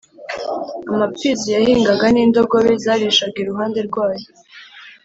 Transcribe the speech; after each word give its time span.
“amapfizi 0.93 1.47
yahingaga 1.55 2.05
n’indogobe 2.11 2.71
zarishaga 2.83 3.37
iruhande 3.43 3.79
rwayo, 3.87 4.27